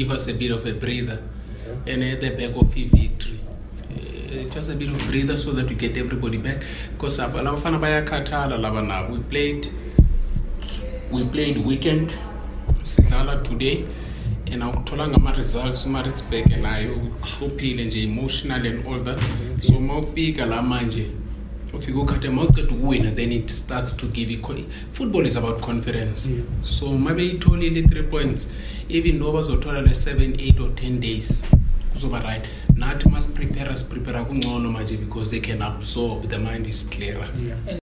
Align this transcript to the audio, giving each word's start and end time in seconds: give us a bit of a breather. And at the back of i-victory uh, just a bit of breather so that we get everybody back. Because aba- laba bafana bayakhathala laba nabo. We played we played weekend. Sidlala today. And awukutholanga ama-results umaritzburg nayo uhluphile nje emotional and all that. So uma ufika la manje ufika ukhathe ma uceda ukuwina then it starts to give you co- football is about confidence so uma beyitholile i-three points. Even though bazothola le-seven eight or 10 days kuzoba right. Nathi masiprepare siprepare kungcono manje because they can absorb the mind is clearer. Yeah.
give 0.00 0.10
us 0.10 0.28
a 0.28 0.34
bit 0.34 0.50
of 0.50 0.64
a 0.66 0.72
breather. 0.72 1.18
And 1.86 2.02
at 2.02 2.20
the 2.20 2.30
back 2.30 2.56
of 2.56 2.74
i-victory 2.76 3.38
uh, 3.90 4.48
just 4.54 4.70
a 4.70 4.74
bit 4.74 4.88
of 4.88 4.98
breather 5.08 5.36
so 5.36 5.52
that 5.52 5.68
we 5.68 5.74
get 5.74 5.96
everybody 5.96 6.38
back. 6.38 6.62
Because 6.92 7.20
aba- 7.20 7.42
laba 7.42 7.58
bafana 7.58 7.78
bayakhathala 7.84 8.56
laba 8.64 8.82
nabo. 8.90 9.10
We 9.10 9.18
played 9.32 9.72
we 11.10 11.24
played 11.24 11.58
weekend. 11.58 12.16
Sidlala 12.82 13.42
today. 13.44 13.86
And 14.52 14.62
awukutholanga 14.62 15.16
ama-results 15.16 15.86
umaritzburg 15.86 16.46
nayo 16.62 16.94
uhluphile 17.22 17.84
nje 17.84 18.02
emotional 18.02 18.66
and 18.66 18.86
all 18.86 19.00
that. 19.00 19.20
So 19.62 19.76
uma 19.76 19.98
ufika 19.98 20.46
la 20.46 20.62
manje 20.62 21.06
ufika 21.74 21.98
ukhathe 21.98 22.28
ma 22.30 22.42
uceda 22.42 22.68
ukuwina 22.74 23.10
then 23.10 23.32
it 23.32 23.50
starts 23.50 23.96
to 23.96 24.06
give 24.06 24.32
you 24.32 24.40
co- 24.40 24.54
football 24.88 25.26
is 25.26 25.36
about 25.36 25.60
confidence 25.60 26.30
so 26.64 26.90
uma 26.90 27.14
beyitholile 27.14 27.80
i-three 27.80 28.02
points. 28.02 28.48
Even 28.88 29.18
though 29.18 29.32
bazothola 29.32 29.82
le-seven 29.82 30.34
eight 30.40 30.58
or 30.60 30.68
10 30.74 30.98
days 31.00 31.44
kuzoba 31.92 32.20
right. 32.22 32.44
Nathi 32.74 33.08
masiprepare 33.08 33.76
siprepare 33.76 34.24
kungcono 34.24 34.70
manje 34.70 34.96
because 34.96 35.30
they 35.30 35.40
can 35.40 35.62
absorb 35.62 36.28
the 36.28 36.38
mind 36.38 36.66
is 36.66 36.82
clearer. 36.90 37.28
Yeah. 37.46 37.76